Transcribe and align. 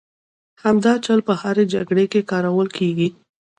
همدا 0.63 0.93
چل 1.05 1.19
په 1.27 1.33
هرې 1.41 1.63
جګړې 1.73 2.05
کې 2.11 2.27
کارول 2.31 2.67
کېږي. 2.77 3.09